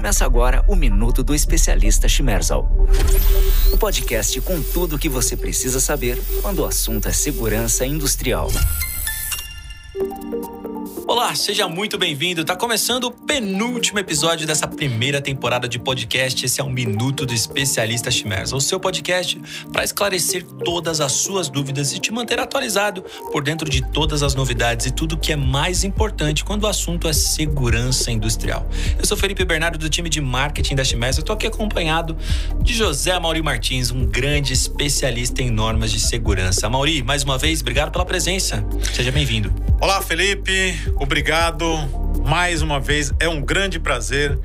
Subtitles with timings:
[0.00, 2.66] Começa agora o Minuto do Especialista Schmerzal.
[3.70, 8.48] O podcast com tudo o que você precisa saber quando o assunto é segurança industrial.
[11.10, 12.44] Olá, seja muito bem-vindo.
[12.44, 16.46] Tá começando o penúltimo episódio dessa primeira temporada de podcast.
[16.46, 21.48] Esse é o Minuto do Especialista Chimers, o seu podcast para esclarecer todas as suas
[21.48, 23.02] dúvidas e te manter atualizado
[23.32, 27.08] por dentro de todas as novidades e tudo que é mais importante quando o assunto
[27.08, 28.64] é segurança industrial.
[28.96, 31.18] Eu sou Felipe Bernardo do time de marketing da Chimers.
[31.18, 32.16] Eu tô aqui acompanhado
[32.62, 36.70] de José Mauri Martins, um grande especialista em normas de segurança.
[36.70, 38.64] Mauri, mais uma vez, obrigado pela presença.
[38.94, 39.52] Seja bem-vindo.
[39.80, 40.78] Olá, Felipe.
[41.00, 41.64] Obrigado
[42.26, 43.10] mais uma vez.
[43.18, 44.38] É um grande prazer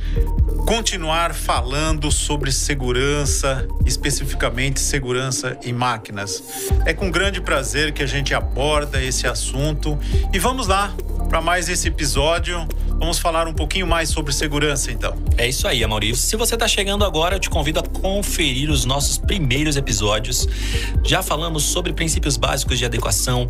[0.66, 6.42] continuar falando sobre segurança, especificamente segurança em máquinas.
[6.86, 10.00] É com grande prazer que a gente aborda esse assunto
[10.34, 10.96] e vamos lá
[11.30, 12.66] para mais esse episódio.
[12.88, 15.14] Vamos falar um pouquinho mais sobre segurança, então.
[15.38, 16.24] É isso aí, Maurício.
[16.24, 20.48] Se você está chegando agora, eu te convido a conferir os nossos primeiros episódios.
[21.04, 23.50] Já falamos sobre princípios básicos de adequação,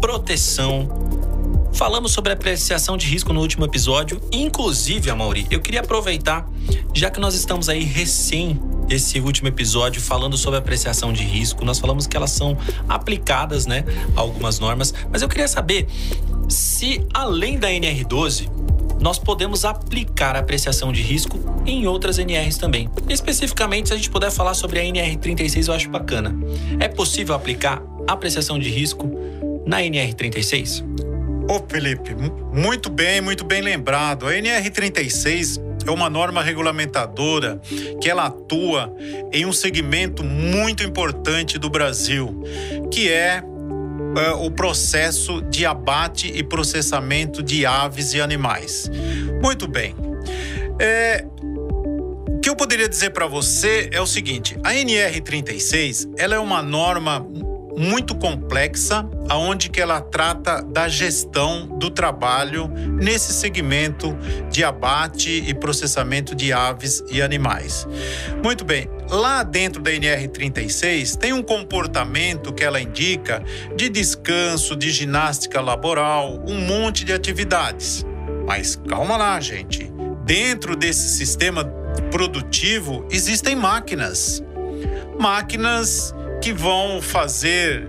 [0.00, 0.88] proteção,
[1.74, 6.48] Falamos sobre apreciação de risco no último episódio, inclusive, Amaury, eu queria aproveitar,
[6.94, 11.80] já que nós estamos aí recém esse último episódio falando sobre apreciação de risco, nós
[11.80, 12.56] falamos que elas são
[12.88, 13.84] aplicadas, né,
[14.16, 15.88] a algumas normas, mas eu queria saber
[16.48, 18.48] se além da NR12
[19.00, 22.88] nós podemos aplicar a apreciação de risco em outras NRs também.
[23.08, 26.34] Especificamente, se a gente puder falar sobre a NR36, eu acho bacana.
[26.78, 29.10] É possível aplicar apreciação de risco
[29.66, 31.13] na NR36?
[31.48, 32.14] Ô Felipe,
[32.52, 34.26] muito bem, muito bem lembrado.
[34.26, 37.60] A NR36 é uma norma regulamentadora
[38.00, 38.94] que ela atua
[39.30, 42.42] em um segmento muito importante do Brasil,
[42.90, 48.90] que é uh, o processo de abate e processamento de aves e animais.
[49.42, 49.94] Muito bem.
[50.78, 51.26] É,
[52.26, 56.62] o que eu poderia dizer para você é o seguinte: a NR36 ela é uma
[56.62, 57.26] norma
[57.76, 64.16] muito complexa, aonde que ela trata da gestão do trabalho nesse segmento
[64.50, 67.86] de abate e processamento de aves e animais.
[68.42, 73.42] Muito bem, lá dentro da NR36 tem um comportamento que ela indica
[73.76, 78.04] de descanso, de ginástica laboral, um monte de atividades.
[78.46, 79.92] Mas calma lá, gente.
[80.24, 81.64] Dentro desse sistema
[82.10, 84.42] produtivo existem máquinas.
[85.18, 87.88] Máquinas que vão fazer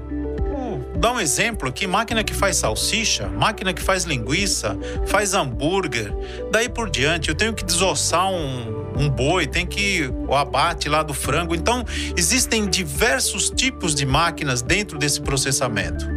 [0.96, 4.78] dar um exemplo aqui: máquina que faz salsicha, máquina que faz linguiça,
[5.08, 6.10] faz hambúrguer,
[6.54, 7.28] daí por diante.
[7.28, 11.54] Eu tenho que desossar um, um boi, tem que o abate lá do frango.
[11.54, 11.84] Então,
[12.16, 16.08] existem diversos tipos de máquinas dentro desse processamento.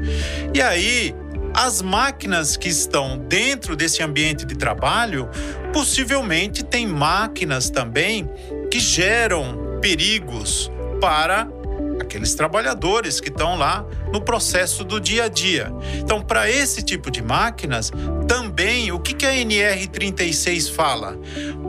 [0.54, 1.16] E aí,
[1.52, 5.28] as máquinas que estão dentro desse ambiente de trabalho,
[5.72, 8.30] possivelmente tem máquinas também
[8.70, 11.57] que geram perigos para
[12.02, 15.72] aqueles trabalhadores que estão lá no processo do dia a dia.
[15.98, 17.92] Então, para esse tipo de máquinas,
[18.26, 21.18] também o que, que a NR36 fala?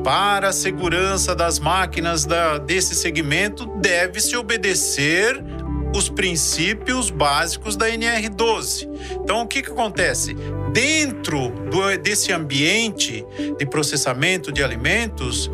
[0.04, 5.44] Para a segurança das máquinas da, desse segmento, deve-se obedecer
[5.96, 8.88] os princípios básicos da NR12.
[9.24, 10.36] Então, o que, que acontece?
[10.72, 13.26] Dentro do, desse ambiente
[13.58, 15.50] de processamento de alimentos,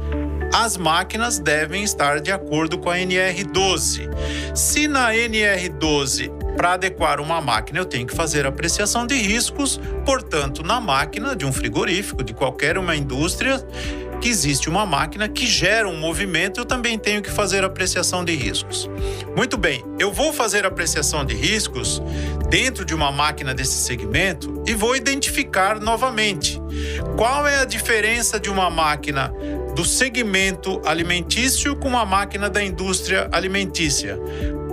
[0.56, 4.10] as máquinas devem estar de acordo com a NR12.
[4.56, 10.64] Se na NR12 para adequar uma máquina, eu tenho que fazer apreciação de riscos, portanto,
[10.64, 13.60] na máquina de um frigorífico, de qualquer uma indústria,
[14.22, 18.34] que existe uma máquina que gera um movimento, eu também tenho que fazer apreciação de
[18.34, 18.90] riscos.
[19.36, 22.02] Muito bem, eu vou fazer apreciação de riscos
[22.50, 26.62] dentro de uma máquina desse segmento e vou identificar novamente
[27.18, 29.34] qual é a diferença de uma máquina
[29.76, 34.18] do segmento alimentício com uma máquina da indústria alimentícia.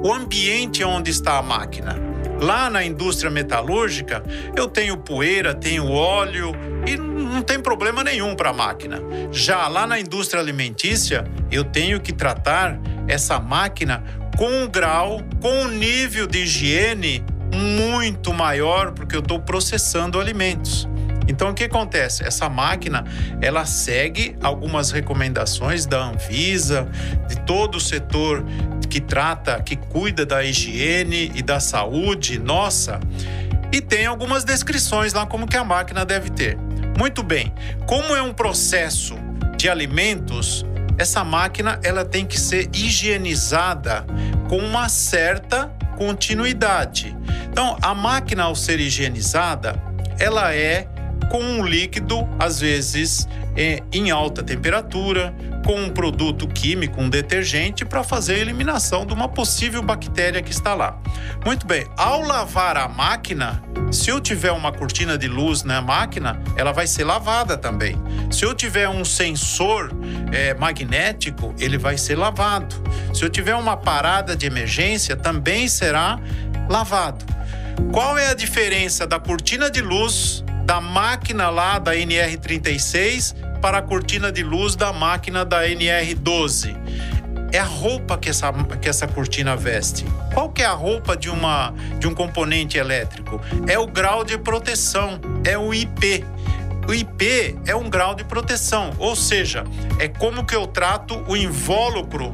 [0.04, 1.96] O ambiente onde está a máquina.
[2.40, 4.22] Lá na indústria metalúrgica,
[4.56, 6.52] eu tenho poeira, tenho óleo
[6.86, 9.00] e não tem problema nenhum para a máquina.
[9.32, 14.05] Já lá na indústria alimentícia, eu tenho que tratar essa máquina
[14.37, 20.88] com um grau, com um nível de higiene muito maior, porque eu estou processando alimentos.
[21.26, 22.24] Então o que acontece?
[22.24, 23.04] Essa máquina
[23.40, 26.88] ela segue algumas recomendações da Anvisa,
[27.28, 28.44] de todo o setor
[28.88, 33.00] que trata, que cuida da higiene e da saúde nossa,
[33.72, 36.58] e tem algumas descrições lá como que a máquina deve ter.
[36.98, 37.54] Muito bem.
[37.86, 39.16] Como é um processo
[39.56, 40.66] de alimentos,
[40.98, 44.04] essa máquina ela tem que ser higienizada
[44.48, 47.16] com uma certa continuidade.
[47.50, 49.74] Então, a máquina ao ser higienizada,
[50.19, 50.86] ela é
[51.32, 53.26] com um líquido, às vezes
[53.56, 55.34] é, em alta temperatura,
[55.64, 60.50] com um produto químico, um detergente, para fazer a eliminação de uma possível bactéria que
[60.50, 61.00] está lá.
[61.43, 66.38] Muito bem, ao lavar a máquina, se eu tiver uma cortina de luz na máquina,
[66.55, 67.96] ela vai ser lavada também.
[68.31, 69.90] Se eu tiver um sensor
[70.31, 72.76] é, magnético, ele vai ser lavado.
[73.14, 76.20] Se eu tiver uma parada de emergência, também será
[76.69, 77.25] lavado.
[77.90, 83.82] Qual é a diferença da cortina de luz da máquina lá da NR36 para a
[83.82, 86.74] cortina de luz da máquina da NR12.
[87.52, 90.06] É a roupa que essa, que essa cortina veste.
[90.32, 93.38] Qual que é a roupa de, uma, de um componente elétrico?
[93.66, 96.24] É o grau de proteção, é o IP.
[96.88, 99.64] O IP é um grau de proteção, ou seja,
[99.98, 102.32] é como que eu trato o invólucro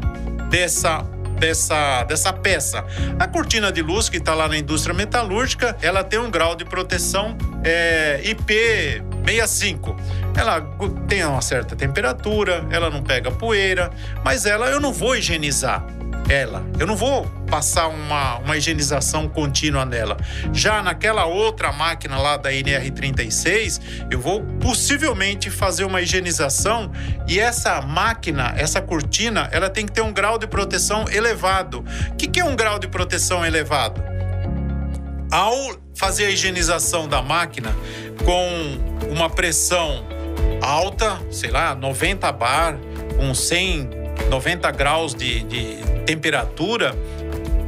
[0.49, 1.05] dessa
[1.39, 2.85] dessa, dessa peça.
[3.19, 6.65] A cortina de luz que está lá na indústria metalúrgica, ela tem um grau de
[6.65, 9.97] proteção é, IP65.
[10.37, 10.61] Ela
[11.09, 13.91] tem uma certa temperatura, ela não pega poeira,
[14.25, 15.85] mas ela eu não vou higienizar
[16.29, 16.65] ela.
[16.79, 20.17] Eu não vou passar uma, uma higienização contínua nela.
[20.53, 23.81] Já naquela outra máquina lá da NR36,
[24.11, 26.93] eu vou possivelmente fazer uma higienização
[27.27, 31.85] e essa máquina, essa cortina, ela tem que ter um grau de proteção elevado.
[32.11, 34.03] O que, que é um grau de proteção elevado?
[35.31, 37.75] Ao fazer a higienização da máquina
[38.25, 40.07] com uma pressão
[40.63, 42.79] alta, sei lá, 90 bar,
[43.17, 43.91] com 100,
[44.31, 46.95] 90 graus de, de temperatura,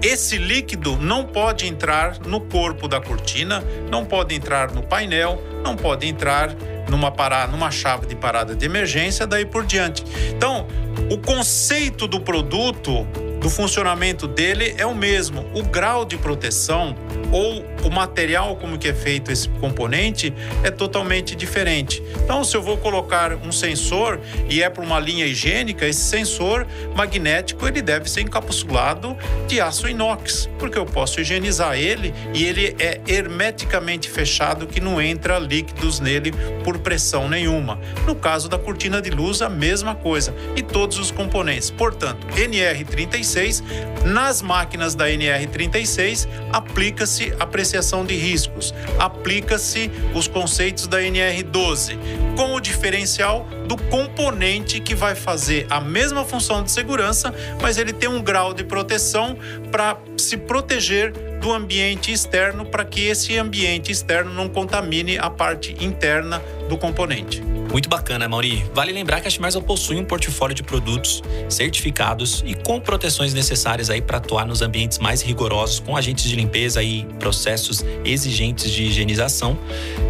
[0.03, 5.77] esse líquido não pode entrar no corpo da cortina, não pode entrar no painel, não
[5.77, 6.55] pode entrar
[6.89, 10.05] numa parada, numa chave de parada de emergência, daí por diante.
[10.35, 10.67] Então,
[11.11, 13.05] o conceito do produto
[13.41, 15.47] do funcionamento dele é o mesmo.
[15.55, 16.95] O grau de proteção
[17.33, 20.33] ou o material como que é feito esse componente
[20.63, 22.03] é totalmente diferente.
[22.25, 26.67] Então, se eu vou colocar um sensor e é para uma linha higiênica, esse sensor
[26.95, 29.17] magnético ele deve ser encapsulado
[29.47, 35.01] de aço inox, porque eu posso higienizar ele e ele é hermeticamente fechado que não
[35.01, 36.33] entra líquidos nele
[36.65, 37.79] por pressão nenhuma.
[38.07, 41.71] No caso da cortina de luz, a mesma coisa e todos os componentes.
[41.71, 43.63] Portanto, NR35
[44.05, 51.99] nas máquinas da NR36, aplica-se apreciação de riscos, aplica-se os conceitos da NR12,
[52.37, 57.93] com o diferencial do componente que vai fazer a mesma função de segurança, mas ele
[57.93, 59.37] tem um grau de proteção
[59.71, 65.77] para se proteger do ambiente externo para que esse ambiente externo não contamine a parte
[65.85, 67.43] interna do componente.
[67.71, 68.65] Muito bacana, Mauri.
[68.75, 73.89] Vale lembrar que a Schmersal possui um portfólio de produtos certificados e com proteções necessárias
[73.91, 78.83] aí para atuar nos ambientes mais rigorosos, com agentes de limpeza e processos exigentes de
[78.85, 79.57] higienização,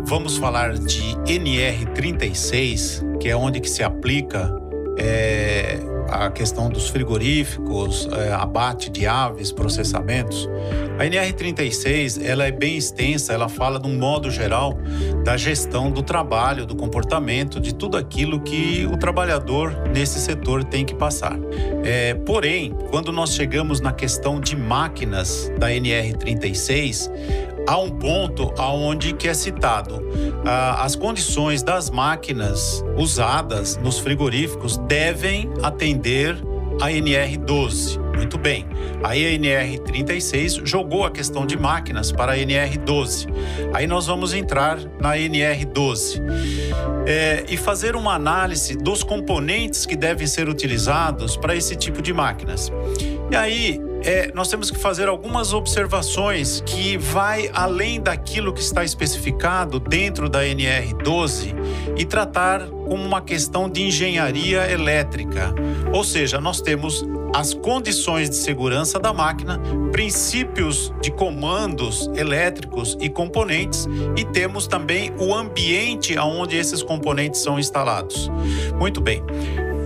[0.06, 4.52] vamos falar de NR36, que é onde que se aplica
[4.98, 5.80] é,
[6.12, 10.50] a questão dos frigoríficos, é, abate de aves, processamentos.
[10.98, 14.78] A NR36 ela é bem extensa, ela fala de um modo geral
[15.24, 20.84] da gestão do trabalho, do comportamento, de tudo aquilo que o trabalhador nesse setor tem
[20.84, 21.38] que passar.
[21.84, 27.10] É, porém, quando nós chegamos na questão de máquinas da NR36,
[27.70, 30.04] há um ponto aonde que é citado
[30.44, 36.36] ah, as condições das máquinas usadas nos frigoríficos devem atender
[36.82, 38.00] a NR12.
[38.16, 38.66] Muito bem.
[39.04, 43.28] A NR36 jogou a questão de máquinas para a NR12.
[43.72, 46.22] Aí nós vamos entrar na NR12
[47.06, 52.14] é, e fazer uma análise dos componentes que devem ser utilizados para esse tipo de
[52.14, 52.72] máquinas.
[53.30, 58.84] E aí é, nós temos que fazer algumas observações que vai além daquilo que está
[58.84, 61.56] especificado dentro da NR12
[61.98, 65.54] e tratar como uma questão de engenharia elétrica.
[65.94, 69.60] Ou seja, nós temos as condições de segurança da máquina,
[69.92, 77.60] princípios de comandos elétricos e componentes e temos também o ambiente onde esses componentes são
[77.60, 78.30] instalados.
[78.80, 79.22] Muito bem.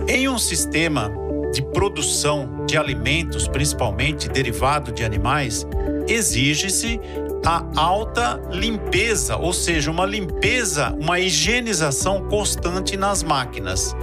[0.08, 1.12] Em um sistema
[1.54, 5.66] de produção de alimentos, principalmente derivado de animais,
[6.08, 7.00] exige-se
[7.46, 13.94] a alta limpeza, ou seja, uma limpeza, uma higienização constante nas máquinas.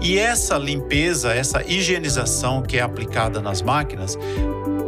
[0.00, 4.16] E essa limpeza, essa higienização que é aplicada nas máquinas,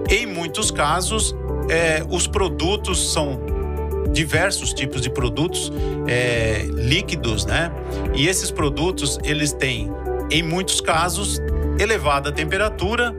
[0.08, 1.34] em muitos casos,
[1.68, 3.40] é, os produtos são
[4.12, 5.72] diversos tipos de produtos
[6.06, 7.72] é, líquidos, né?
[8.14, 9.90] E esses produtos eles têm,
[10.30, 11.40] em muitos casos,
[11.78, 13.14] elevada temperatura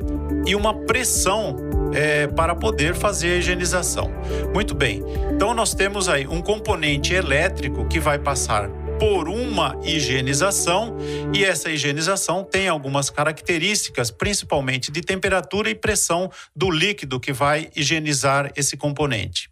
[0.46, 1.56] e uma pressão
[1.94, 4.12] é, para poder fazer a higienização.
[4.54, 10.98] Muito bem, então nós temos aí um componente elétrico que vai passar por uma higienização
[11.34, 17.70] e essa higienização tem algumas características, principalmente de temperatura e pressão do líquido que vai
[17.76, 19.50] higienizar esse componente.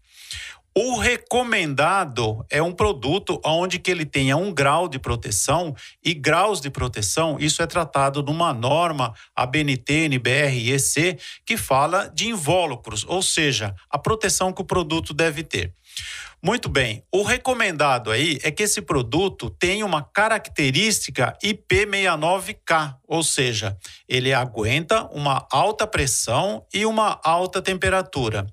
[0.77, 6.60] O recomendado é um produto onde que ele tenha um grau de proteção e graus
[6.60, 13.05] de proteção, isso é tratado numa norma ABNT, NBR e EC que fala de invólucros,
[13.08, 15.74] ou seja, a proteção que o produto deve ter.
[16.44, 23.77] Muito bem, o recomendado aí é que esse produto tenha uma característica IP69K, ou seja,
[24.08, 28.46] ele aguenta uma alta pressão e uma alta temperatura.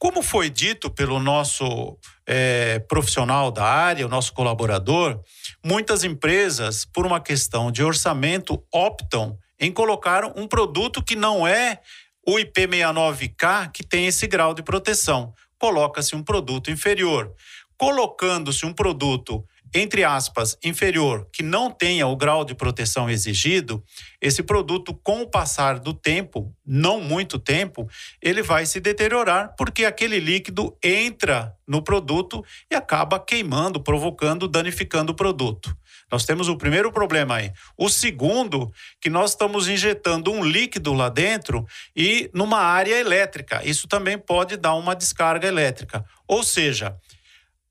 [0.00, 5.20] Como foi dito pelo nosso é, profissional da área, o nosso colaborador,
[5.62, 11.82] muitas empresas, por uma questão de orçamento, optam em colocar um produto que não é
[12.26, 15.34] o IP69K que tem esse grau de proteção.
[15.58, 17.34] Coloca-se um produto inferior.
[17.76, 23.82] Colocando-se um produto entre aspas, inferior, que não tenha o grau de proteção exigido,
[24.20, 27.88] esse produto, com o passar do tempo, não muito tempo,
[28.20, 35.12] ele vai se deteriorar porque aquele líquido entra no produto e acaba queimando, provocando, danificando
[35.12, 35.76] o produto.
[36.10, 37.52] Nós temos o primeiro problema aí.
[37.78, 43.62] O segundo, que nós estamos injetando um líquido lá dentro e numa área elétrica.
[43.64, 46.04] Isso também pode dar uma descarga elétrica.
[46.26, 46.96] Ou seja,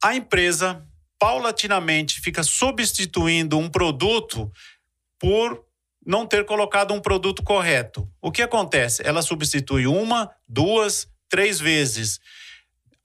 [0.01, 0.82] a empresa
[1.20, 4.52] paulatinamente fica substituindo um produto
[5.20, 5.64] por
[6.06, 8.10] não ter colocado um produto correto.
[8.22, 9.06] O que acontece?
[9.06, 12.20] Ela substitui uma, duas, três vezes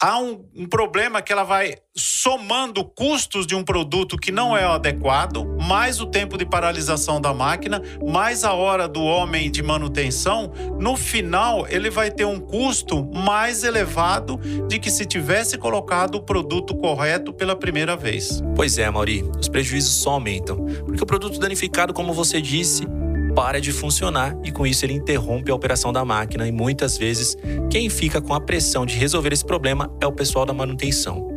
[0.05, 4.63] há um, um, problema que ela vai somando custos de um produto que não é
[4.63, 10.53] adequado, mais o tempo de paralisação da máquina, mais a hora do homem de manutenção.
[10.79, 16.23] No final, ele vai ter um custo mais elevado de que se tivesse colocado o
[16.23, 18.43] produto correto pela primeira vez.
[18.55, 20.67] Pois é, Mauri, os prejuízos só aumentam.
[20.85, 22.87] Porque o produto danificado, como você disse,
[23.35, 27.37] para de funcionar e com isso ele interrompe a operação da máquina e muitas vezes
[27.71, 31.29] quem fica com a pressão de resolver esse problema é o pessoal da manutenção.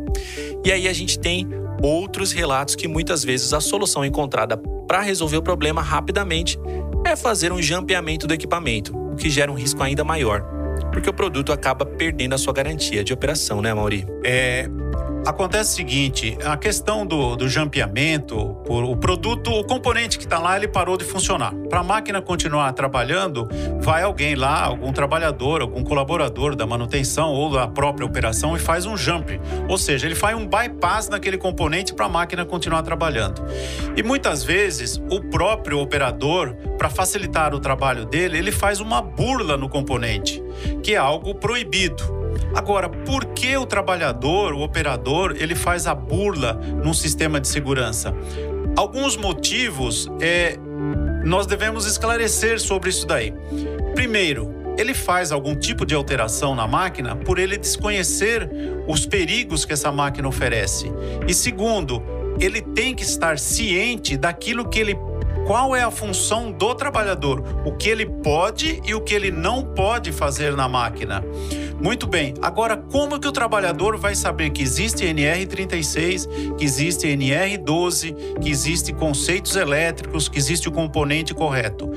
[0.64, 1.48] E aí a gente tem
[1.82, 6.58] outros relatos que muitas vezes a solução encontrada para resolver o problema rapidamente
[7.04, 10.42] é fazer um jampeamento do equipamento, o que gera um risco ainda maior,
[10.92, 14.06] porque o produto acaba perdendo a sua garantia de operação, né, Mauri?
[14.24, 14.68] É,
[15.26, 20.56] Acontece o seguinte, a questão do, do jampeamento, o produto, o componente que está lá,
[20.56, 21.54] ele parou de funcionar.
[21.68, 23.48] Para a máquina continuar trabalhando,
[23.80, 28.86] vai alguém lá, algum trabalhador, algum colaborador da manutenção ou da própria operação e faz
[28.86, 29.38] um jump.
[29.68, 33.42] Ou seja, ele faz um bypass naquele componente para a máquina continuar trabalhando.
[33.96, 39.56] E muitas vezes, o próprio operador, para facilitar o trabalho dele, ele faz uma burla
[39.56, 40.42] no componente,
[40.82, 42.17] que é algo proibido.
[42.54, 48.14] Agora, por que o trabalhador, o operador, ele faz a burla num sistema de segurança?
[48.76, 50.58] Alguns motivos é,
[51.24, 53.34] nós devemos esclarecer sobre isso daí.
[53.94, 58.48] Primeiro, ele faz algum tipo de alteração na máquina por ele desconhecer
[58.86, 60.90] os perigos que essa máquina oferece.
[61.26, 62.00] E segundo,
[62.40, 64.94] ele tem que estar ciente daquilo que ele
[65.48, 69.64] qual é a função do trabalhador, o que ele pode e o que ele não
[69.64, 71.24] pode fazer na máquina.
[71.80, 72.34] Muito bem.
[72.42, 78.92] Agora, como que o trabalhador vai saber que existe NR36, que existe NR12, que existe
[78.92, 81.90] conceitos elétricos, que existe o componente correto?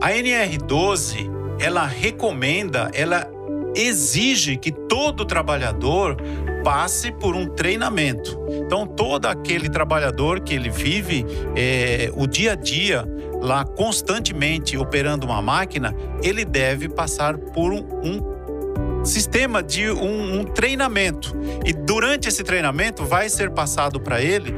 [0.00, 1.28] A NR12,
[1.58, 3.28] ela recomenda, ela
[3.74, 6.16] exige que todo trabalhador
[6.62, 8.38] passe por um treinamento.
[8.64, 11.24] Então, todo aquele trabalhador que ele vive
[11.56, 13.04] é, o dia a dia
[13.40, 20.44] lá constantemente operando uma máquina, ele deve passar por um, um sistema de um, um,
[20.44, 21.34] treinamento.
[21.64, 24.54] E durante esse treinamento vai ser passado para ele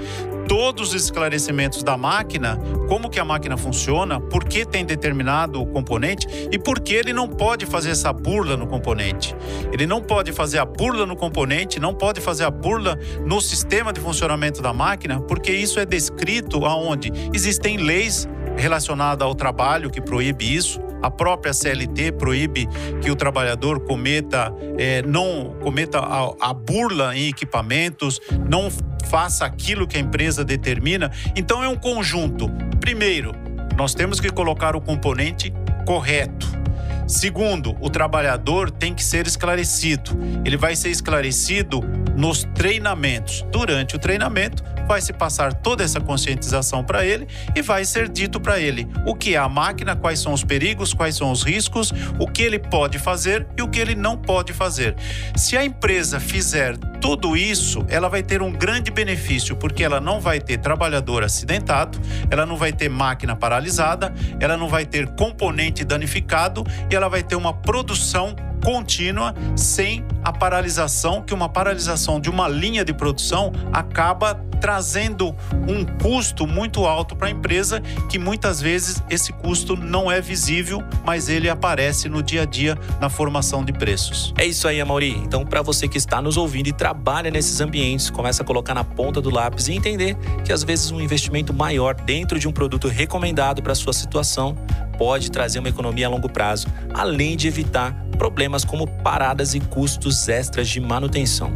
[0.48, 2.58] todos os esclarecimentos da máquina,
[2.88, 7.28] como que a máquina funciona, por que tem determinado componente e por que ele não
[7.28, 9.34] pode fazer essa burla no componente.
[9.72, 13.92] Ele não pode fazer a burla no componente, não pode fazer a burla no sistema
[13.92, 20.00] de funcionamento da máquina, porque isso é descrito aonde existem leis relacionadas ao trabalho que
[20.00, 20.80] proíbe isso.
[21.02, 22.66] A própria CLT proíbe
[23.02, 28.70] que o trabalhador cometa, é, não cometa a, a burla em equipamentos, não
[29.04, 31.10] faça aquilo que a empresa determina.
[31.36, 32.50] Então é um conjunto.
[32.80, 33.34] Primeiro,
[33.76, 35.52] nós temos que colocar o componente
[35.84, 36.64] correto.
[37.06, 40.18] Segundo, o trabalhador tem que ser esclarecido.
[40.44, 41.80] Ele vai ser esclarecido
[42.16, 43.44] nos treinamentos.
[43.50, 48.40] Durante o treinamento, vai se passar toda essa conscientização para ele e vai ser dito
[48.40, 51.92] para ele o que é a máquina, quais são os perigos, quais são os riscos,
[52.18, 54.94] o que ele pode fazer e o que ele não pode fazer.
[55.36, 60.20] Se a empresa fizer tudo isso, ela vai ter um grande benefício, porque ela não
[60.20, 62.00] vai ter trabalhador acidentado,
[62.30, 67.22] ela não vai ter máquina paralisada, ela não vai ter componente danificado e ela vai
[67.22, 73.52] ter uma produção contínua sem a paralisação, que uma paralisação de uma linha de produção
[73.72, 75.36] acaba trazendo
[75.68, 80.82] um custo muito alto para a empresa, que muitas vezes esse custo não é visível,
[81.04, 84.32] mas ele aparece no dia a dia na formação de preços.
[84.38, 85.10] É isso aí, Amaury.
[85.18, 88.84] Então, para você que está nos ouvindo e trabalha nesses ambientes, começa a colocar na
[88.84, 92.88] ponta do lápis e entender que às vezes um investimento maior dentro de um produto
[92.88, 94.56] recomendado para sua situação
[94.96, 100.13] pode trazer uma economia a longo prazo, além de evitar problemas como paradas e custos
[100.28, 101.52] extras de manutenção.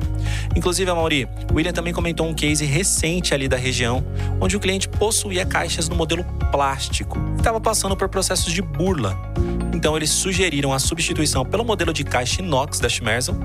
[0.55, 4.05] Inclusive, Mauri, o William também comentou um case recente ali da região,
[4.41, 9.17] onde o cliente possuía caixas no modelo plástico e estava passando por processos de burla.
[9.79, 13.37] Então eles sugeriram a substituição pelo modelo de caixa inox da Schmerzel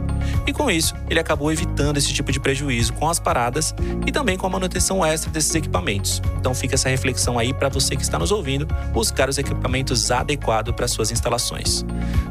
[0.48, 3.76] e com isso ele acabou evitando esse tipo de prejuízo com as paradas
[4.08, 6.22] e também com a manutenção extra desses equipamentos.
[6.40, 10.74] Então fica essa reflexão aí para você que está nos ouvindo, buscar os equipamentos adequados
[10.74, 11.86] para suas instalações.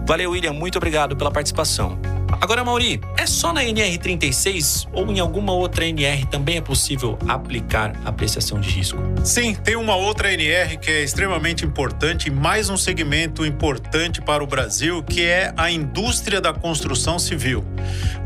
[0.04, 1.96] Valeu, William, muito obrigado pela participação.
[2.42, 7.92] Agora, Mauri, é só na NR36 ou em alguma outra NR também é possível aplicar
[8.04, 8.98] apreciação de risco?
[9.22, 14.46] Sim, tem uma outra NR que é extremamente importante, mais um segmento importante para o
[14.48, 17.64] Brasil, que é a indústria da construção civil.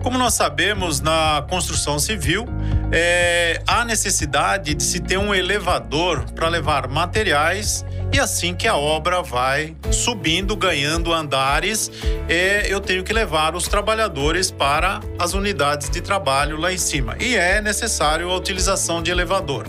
[0.02, 2.46] Como nós sabemos, na construção civil,
[2.92, 8.76] é, há necessidade de se ter um elevador para levar materiais e assim que a
[8.76, 11.90] obra vai subindo, ganhando andares,
[12.28, 17.16] é, eu tenho que levar os trabalhadores para as unidades de trabalho lá em cima.
[17.20, 19.66] E é necessário a utilização de elevador.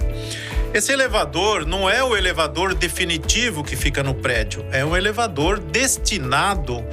[0.73, 6.83] Esse elevador não é o elevador definitivo que fica no prédio, é um elevador destinado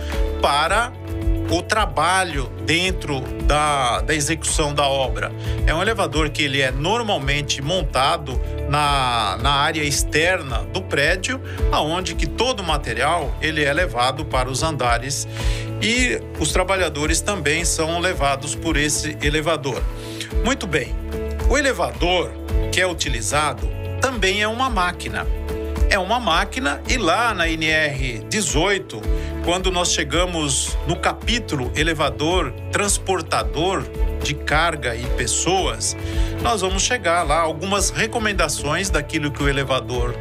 [0.41, 0.93] para
[1.55, 5.31] o trabalho dentro da, da execução da obra.
[5.67, 11.41] É um elevador que ele é normalmente montado na, na área externa do prédio,
[11.71, 15.29] aonde que todo o material ele é levado para os andares
[15.81, 19.81] e os trabalhadores também são levados por esse elevador.
[20.45, 20.93] Muito bem.
[21.49, 22.33] O elevador
[22.73, 23.69] que é utilizado
[24.01, 25.25] também é uma máquina.
[25.95, 29.01] É uma máquina e lá na NR 18
[29.45, 33.85] quando nós chegamos no capítulo elevador transportador
[34.21, 35.97] de carga e pessoas,
[36.43, 40.17] nós vamos chegar lá algumas recomendações daquilo que o elevador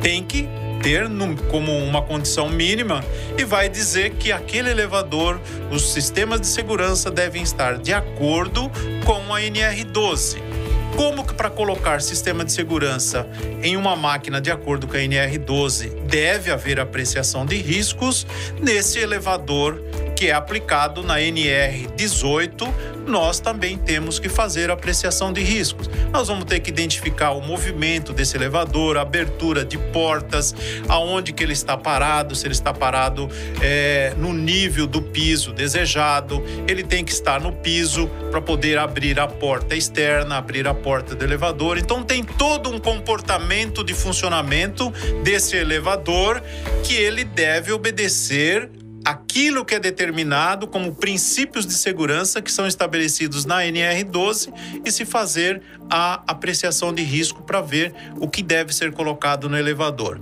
[0.00, 0.48] tem que
[0.82, 1.06] ter
[1.50, 3.04] como uma condição mínima
[3.36, 5.38] e vai dizer que aquele elevador,
[5.70, 8.70] os sistemas de segurança devem estar de acordo
[9.04, 10.59] com a NR12.
[10.96, 13.26] Como que para colocar sistema de segurança
[13.62, 18.26] em uma máquina de acordo com a NR12 deve haver apreciação de riscos
[18.60, 19.80] nesse elevador
[20.20, 22.74] que é aplicado na NR 18,
[23.06, 25.88] nós também temos que fazer apreciação de riscos.
[26.12, 30.54] Nós vamos ter que identificar o movimento desse elevador, a abertura de portas,
[30.90, 33.30] aonde que ele está parado, se ele está parado
[33.62, 39.18] é, no nível do piso desejado, ele tem que estar no piso para poder abrir
[39.18, 41.78] a porta externa, abrir a porta do elevador.
[41.78, 44.90] Então tem todo um comportamento de funcionamento
[45.24, 46.42] desse elevador
[46.84, 48.68] que ele deve obedecer
[49.04, 54.52] aquilo que é determinado como princípios de segurança que são estabelecidos na NR12
[54.84, 59.56] e se fazer a apreciação de risco para ver o que deve ser colocado no
[59.56, 60.20] elevador.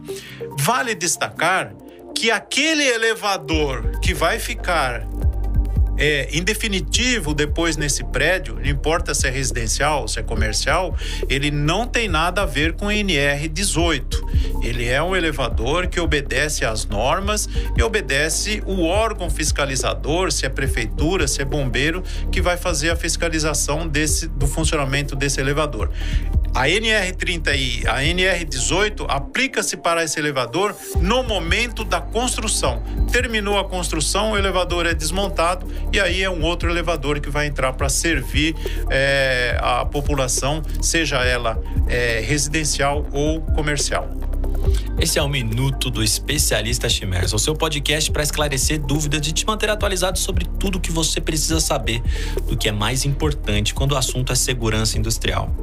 [0.59, 1.75] Vale destacar
[2.15, 5.07] que aquele elevador que vai ficar
[5.99, 10.97] é, em definitivo, depois nesse prédio, não importa se é residencial se é comercial,
[11.29, 14.27] ele não tem nada a ver com NR 18.
[14.63, 20.49] Ele é um elevador que obedece às normas e obedece o órgão fiscalizador, se é
[20.49, 25.91] prefeitura, se é bombeiro, que vai fazer a fiscalização desse, do funcionamento desse elevador.
[26.55, 32.83] A NR30 e a NR18 aplica-se para esse elevador no momento da construção.
[33.13, 37.47] Terminou a construção, o elevador é desmontado e aí é um outro elevador que vai
[37.47, 38.55] entrar para servir
[38.91, 44.28] é, a população, seja ela é, residencial ou comercial.
[45.01, 49.47] Esse é o Minuto do Especialista Chimers, o seu podcast para esclarecer dúvidas e te
[49.47, 52.03] manter atualizado sobre tudo o que você precisa saber
[52.49, 55.55] do que é mais importante quando o assunto é segurança industrial.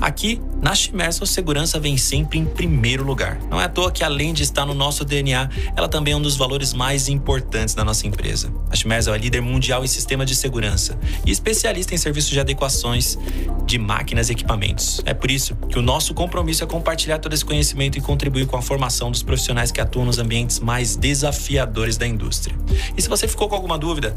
[0.00, 3.38] Aqui, na Chimers, a segurança vem sempre em primeiro lugar.
[3.48, 6.22] Não é à toa que, além de estar no nosso DNA, ela também é um
[6.22, 8.52] dos valores mais importantes da nossa empresa.
[8.70, 12.40] A Chimers é a líder mundial em sistema de segurança e especialista em serviços de
[12.40, 13.16] adequações
[13.64, 15.00] de máquinas e equipamentos.
[15.06, 18.56] É por isso que o nosso compromisso é compartilhar todo esse conhecimento e contribuir com
[18.56, 22.56] a formação dos profissionais que atuam nos ambientes mais desafiadores da indústria.
[22.96, 24.16] E se você ficou com alguma dúvida,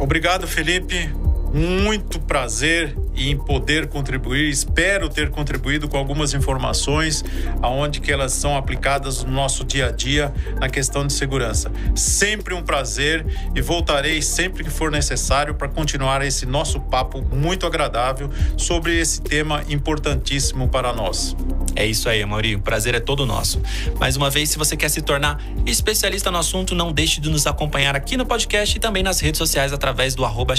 [0.00, 1.08] Obrigado, Felipe.
[1.54, 4.48] Muito prazer em poder contribuir.
[4.48, 7.24] Espero ter contribuído com algumas informações
[7.62, 11.70] aonde que elas são aplicadas no nosso dia a dia na questão de segurança.
[11.94, 13.24] Sempre um prazer
[13.54, 19.20] e voltarei sempre que for necessário para continuar esse nosso papo muito agradável sobre esse
[19.20, 21.34] tema importantíssimo para nós.
[21.76, 22.56] É isso aí, Mauri.
[22.56, 23.60] O prazer é todo nosso.
[24.00, 27.46] Mais uma vez, se você quer se tornar especialista no assunto, não deixe de nos
[27.46, 30.54] acompanhar aqui no podcast e também nas redes sociais através do arroba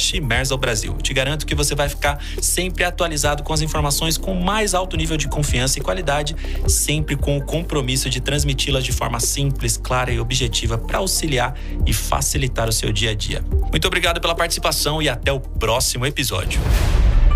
[0.60, 0.96] Brasil.
[1.02, 5.18] Te garanto que você vai ficar sempre atualizado com as informações com mais alto nível
[5.18, 6.36] de confiança e qualidade,
[6.68, 11.94] sempre com o compromisso de transmiti-las de forma simples, clara e objetiva para auxiliar e
[11.94, 13.44] facilitar o seu dia a dia.
[13.72, 16.62] Muito obrigado pela participação e até o próximo episódio.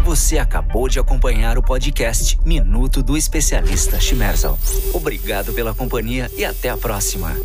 [0.03, 4.57] Você acabou de acompanhar o podcast Minuto do Especialista Shimerzal.
[4.93, 7.35] Obrigado pela companhia e até a próxima.